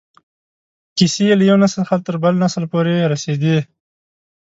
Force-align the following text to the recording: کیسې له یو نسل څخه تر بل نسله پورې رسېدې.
کیسې 0.97 1.27
له 1.39 1.43
یو 1.49 1.57
نسل 1.63 1.79
څخه 1.81 1.95
تر 2.05 2.15
بل 2.23 2.33
نسله 2.43 2.65
پورې 2.73 3.09
رسېدې. 3.13 3.57